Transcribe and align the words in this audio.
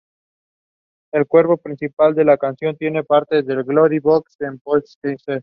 El 1.13 1.27
cuerpo 1.27 1.57
principal 1.57 2.15
de 2.15 2.25
la 2.25 2.35
canción 2.35 2.75
tiene 2.75 3.03
partes 3.03 3.45
de 3.45 3.61
""Glory 3.61 3.99
Box"" 3.99 4.35
de 4.39 4.57
Portishead. 4.63 5.39